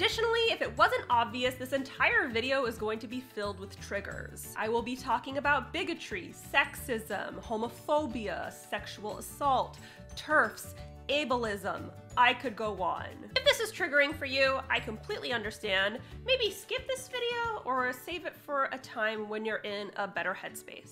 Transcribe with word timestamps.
Additionally, 0.00 0.40
if 0.50 0.62
it 0.62 0.78
wasn't 0.78 1.04
obvious, 1.10 1.56
this 1.56 1.74
entire 1.74 2.26
video 2.26 2.64
is 2.64 2.78
going 2.78 2.98
to 3.00 3.06
be 3.06 3.20
filled 3.20 3.60
with 3.60 3.78
triggers. 3.82 4.54
I 4.56 4.66
will 4.66 4.80
be 4.80 4.96
talking 4.96 5.36
about 5.36 5.74
bigotry, 5.74 6.32
sexism, 6.54 7.34
homophobia, 7.42 8.50
sexual 8.50 9.18
assault, 9.18 9.76
TERFs, 10.16 10.72
ableism. 11.10 11.90
I 12.16 12.32
could 12.32 12.56
go 12.56 12.80
on. 12.82 13.08
If 13.36 13.44
this 13.44 13.60
is 13.60 13.70
triggering 13.72 14.16
for 14.16 14.24
you, 14.24 14.60
I 14.70 14.80
completely 14.80 15.34
understand. 15.34 15.98
Maybe 16.24 16.50
skip 16.50 16.88
this 16.88 17.06
video 17.08 17.60
or 17.66 17.92
save 17.92 18.24
it 18.24 18.34
for 18.34 18.70
a 18.72 18.78
time 18.78 19.28
when 19.28 19.44
you're 19.44 19.58
in 19.58 19.90
a 19.96 20.08
better 20.08 20.34
headspace. 20.34 20.88